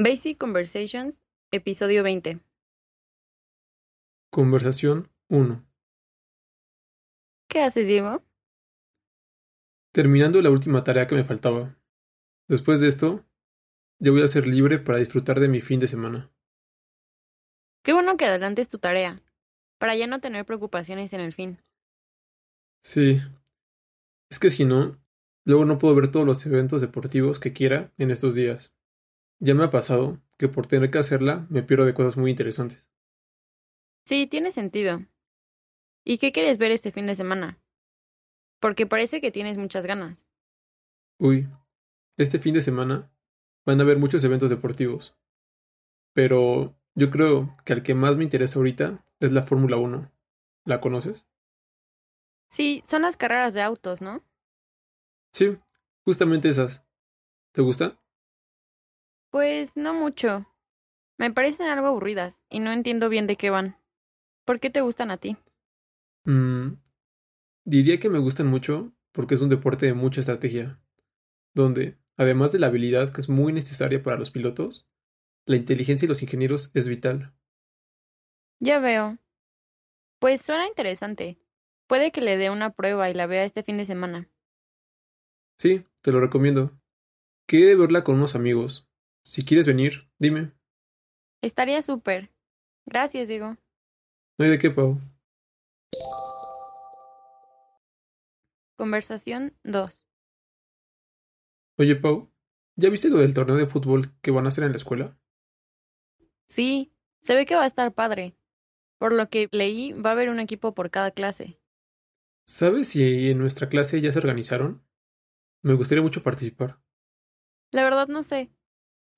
[0.00, 2.38] Basic Conversations, episodio 20.
[4.30, 5.66] Conversación 1.
[7.48, 8.22] ¿Qué haces, Diego?
[9.92, 11.76] Terminando la última tarea que me faltaba.
[12.46, 13.26] Después de esto,
[13.98, 16.30] ya voy a ser libre para disfrutar de mi fin de semana.
[17.82, 19.20] Qué bueno que adelantes tu tarea,
[19.78, 21.58] para ya no tener preocupaciones en el fin.
[22.84, 23.20] Sí.
[24.30, 24.96] Es que si no,
[25.44, 28.77] luego no puedo ver todos los eventos deportivos que quiera en estos días.
[29.40, 32.90] Ya me ha pasado que por tener que hacerla me pierdo de cosas muy interesantes.
[34.04, 35.04] Sí, tiene sentido.
[36.04, 37.58] ¿Y qué quieres ver este fin de semana?
[38.60, 40.28] Porque parece que tienes muchas ganas.
[41.18, 41.48] Uy,
[42.16, 43.10] este fin de semana
[43.64, 45.16] van a haber muchos eventos deportivos.
[46.14, 50.10] Pero yo creo que al que más me interesa ahorita es la Fórmula 1.
[50.64, 51.26] ¿La conoces?
[52.48, 54.24] Sí, son las carreras de autos, ¿no?
[55.32, 55.58] Sí,
[56.04, 56.84] justamente esas.
[57.52, 58.00] ¿Te gusta?
[59.38, 60.52] Pues no mucho.
[61.16, 63.76] Me parecen algo aburridas y no entiendo bien de qué van.
[64.44, 65.36] ¿Por qué te gustan a ti?
[66.24, 66.72] Mm,
[67.64, 70.80] diría que me gustan mucho porque es un deporte de mucha estrategia,
[71.54, 74.88] donde, además de la habilidad que es muy necesaria para los pilotos,
[75.46, 77.32] la inteligencia y los ingenieros es vital.
[78.58, 79.18] Ya veo.
[80.18, 81.38] Pues suena interesante.
[81.86, 84.28] Puede que le dé una prueba y la vea este fin de semana.
[85.58, 86.72] Sí, te lo recomiendo.
[87.46, 88.87] Quedé de verla con unos amigos,
[89.28, 90.52] si quieres venir, dime.
[91.42, 92.30] Estaría súper.
[92.86, 93.58] Gracias, Diego.
[94.38, 94.98] No hay de qué, Pau.
[98.76, 100.06] Conversación 2.
[101.76, 102.26] Oye, Pau,
[102.76, 105.18] ¿ya viste lo del torneo de fútbol que van a hacer en la escuela?
[106.46, 106.90] Sí,
[107.20, 108.34] se ve que va a estar padre.
[108.96, 111.60] Por lo que leí, va a haber un equipo por cada clase.
[112.46, 114.82] ¿Sabes si en nuestra clase ya se organizaron?
[115.62, 116.80] Me gustaría mucho participar.
[117.72, 118.50] La verdad no sé.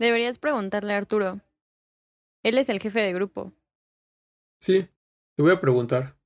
[0.00, 1.42] Deberías preguntarle a Arturo.
[2.42, 3.52] Él es el jefe de grupo.
[4.58, 4.88] Sí,
[5.36, 6.16] te voy a preguntar.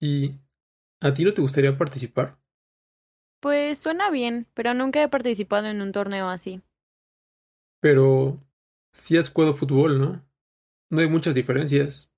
[0.00, 0.32] ¿Y
[1.00, 2.38] a ti no te gustaría participar?
[3.38, 6.60] Pues suena bien, pero nunca he participado en un torneo así.
[7.78, 8.40] Pero
[8.90, 10.28] sí has jugado fútbol, ¿no?
[10.90, 12.10] No hay muchas diferencias.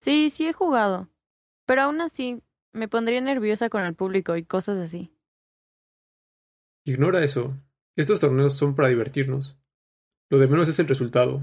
[0.00, 1.10] Sí, sí he jugado.
[1.66, 2.42] Pero aún así,
[2.72, 5.12] me pondría nerviosa con el público y cosas así.
[6.84, 7.54] Ignora eso.
[7.94, 9.58] Estos torneos son para divertirnos.
[10.30, 11.42] Lo de menos es el resultado.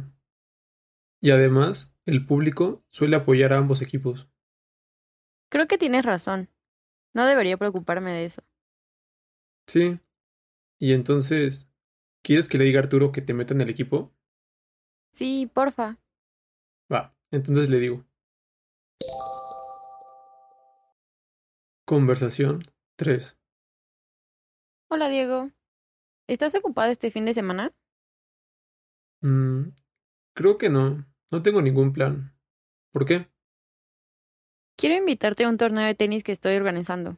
[1.22, 4.28] Y además, el público suele apoyar a ambos equipos.
[5.50, 6.50] Creo que tienes razón.
[7.14, 8.44] No debería preocuparme de eso.
[9.68, 10.00] Sí.
[10.80, 11.72] Y entonces,
[12.24, 14.12] ¿quieres que le diga a Arturo que te meta en el equipo?
[15.12, 15.98] Sí, porfa.
[16.92, 18.06] Va, entonces le digo.
[21.86, 22.64] Conversación
[22.96, 23.38] 3.
[24.90, 25.52] Hola, Diego.
[26.30, 27.74] ¿Estás ocupado este fin de semana?
[29.22, 29.70] Mm,
[30.36, 31.08] creo que no.
[31.32, 32.38] No tengo ningún plan.
[32.92, 33.28] ¿Por qué?
[34.78, 37.18] Quiero invitarte a un torneo de tenis que estoy organizando.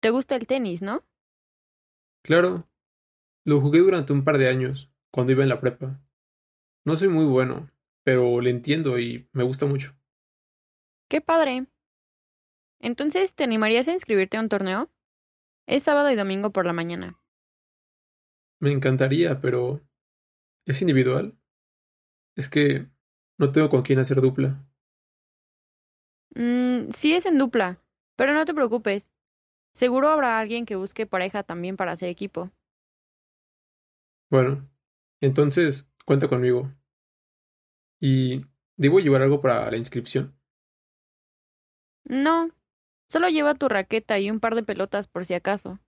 [0.00, 1.04] ¿Te gusta el tenis, no?
[2.22, 2.66] Claro.
[3.44, 6.00] Lo jugué durante un par de años, cuando iba en la prepa.
[6.86, 7.70] No soy muy bueno,
[8.04, 9.94] pero le entiendo y me gusta mucho.
[11.10, 11.66] ¡Qué padre!
[12.78, 14.90] Entonces, ¿te animarías a inscribirte a un torneo?
[15.66, 17.19] Es sábado y domingo por la mañana.
[18.60, 19.80] Me encantaría, pero
[20.66, 21.36] ¿es individual?
[22.36, 22.86] Es que
[23.38, 24.64] no tengo con quién hacer dupla.
[26.34, 27.78] Mm, sí es en dupla,
[28.16, 29.10] pero no te preocupes.
[29.72, 32.50] Seguro habrá alguien que busque pareja también para hacer equipo.
[34.30, 34.68] Bueno,
[35.20, 36.70] entonces cuenta conmigo.
[38.00, 38.44] ¿Y
[38.80, 40.34] ¿Debo llevar algo para la inscripción?
[42.04, 42.50] No,
[43.08, 45.78] solo lleva tu raqueta y un par de pelotas por si acaso.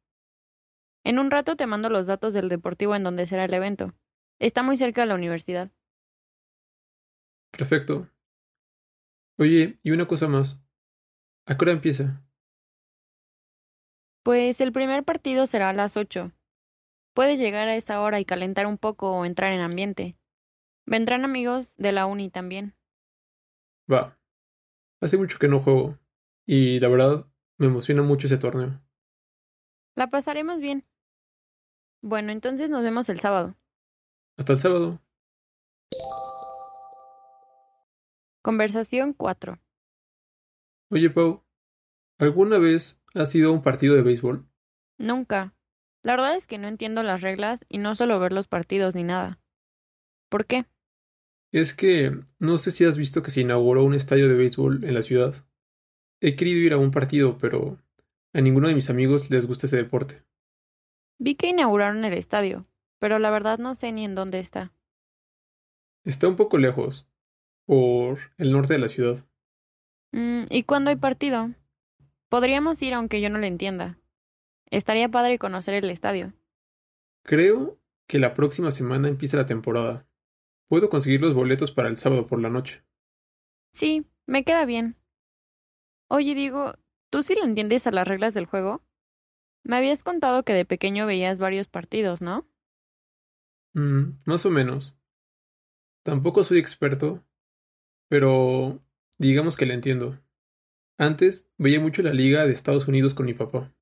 [1.05, 3.95] En un rato te mando los datos del deportivo en donde será el evento.
[4.39, 5.71] Está muy cerca de la universidad.
[7.51, 8.09] Perfecto.
[9.39, 10.63] Oye, y una cosa más.
[11.47, 12.19] ¿A qué hora empieza?
[14.23, 16.33] Pues el primer partido será a las ocho.
[17.15, 20.17] Puedes llegar a esa hora y calentar un poco o entrar en ambiente.
[20.87, 22.75] Vendrán amigos de la uni también.
[23.93, 24.19] Va.
[25.01, 25.99] Hace mucho que no juego.
[26.47, 27.27] Y la verdad,
[27.59, 28.79] me emociona mucho ese torneo.
[29.95, 30.85] La pasaremos bien.
[32.03, 33.57] Bueno, entonces nos vemos el sábado.
[34.37, 35.01] Hasta el sábado.
[38.43, 39.61] Conversación 4.
[40.91, 41.45] Oye, Pau,
[42.19, 44.49] ¿alguna vez has ido a un partido de béisbol?
[44.99, 45.55] Nunca.
[46.03, 49.05] La verdad es que no entiendo las reglas y no solo ver los partidos ni
[49.05, 49.41] nada.
[50.29, 50.67] ¿Por qué?
[51.53, 54.95] Es que no sé si has visto que se inauguró un estadio de béisbol en
[54.95, 55.37] la ciudad.
[56.21, 57.79] He querido ir a un partido, pero
[58.33, 60.25] a ninguno de mis amigos les gusta ese deporte.
[61.25, 62.67] Vi que inauguraron el estadio,
[62.99, 64.73] pero la verdad no sé ni en dónde está.
[66.03, 67.07] Está un poco lejos,
[67.65, 69.25] por el norte de la ciudad.
[70.11, 71.55] Mm, ¿Y cuándo hay partido?
[72.29, 74.01] Podríamos ir aunque yo no le entienda.
[74.69, 76.33] Estaría padre conocer el estadio.
[77.23, 77.79] Creo
[78.09, 80.09] que la próxima semana empieza la temporada.
[80.67, 82.83] Puedo conseguir los boletos para el sábado por la noche.
[83.71, 84.97] Sí, me queda bien.
[86.09, 86.75] Oye, digo,
[87.11, 88.83] ¿tú sí le entiendes a las reglas del juego?
[89.65, 92.47] Me habías contado que de pequeño veías varios partidos, ¿no?
[93.75, 94.99] Mm, más o menos.
[96.03, 97.25] Tampoco soy experto,
[98.09, 98.83] pero
[99.19, 100.19] digamos que le entiendo.
[100.99, 103.73] Antes veía mucho la Liga de Estados Unidos con mi papá.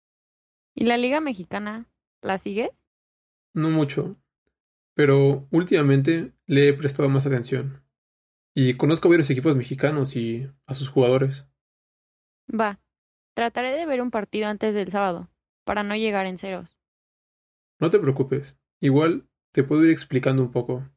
[0.74, 1.86] ¿Y la Liga Mexicana?
[2.22, 2.84] ¿La sigues?
[3.54, 4.16] No mucho,
[4.94, 7.82] pero últimamente le he prestado más atención.
[8.54, 11.46] Y conozco varios equipos mexicanos y a sus jugadores.
[12.48, 12.80] Va.
[13.34, 15.30] Trataré de ver un partido antes del sábado,
[15.64, 16.76] para no llegar en ceros.
[17.80, 18.58] No te preocupes.
[18.80, 20.88] Igual te puedo ir explicando un poco.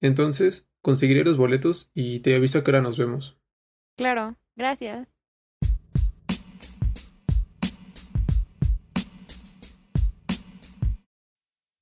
[0.00, 3.38] Entonces, conseguiré los boletos y te aviso a qué hora nos vemos.
[3.96, 5.08] Claro, gracias.